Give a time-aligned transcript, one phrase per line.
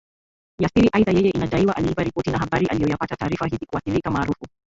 [0.59, 4.45] ya siri Aidha yeye inadaiwa aliiba ripoti na habari aliyoyapata Taarifa hizi kuathirika maarufu